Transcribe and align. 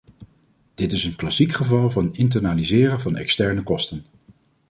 Dit 0.73 0.91
is 0.91 1.03
een 1.03 1.15
klassiek 1.15 1.51
geval 1.51 1.89
van 1.91 2.13
internaliseren 2.13 3.01
van 3.01 3.15
externe 3.15 3.63
kosten. 3.63 4.05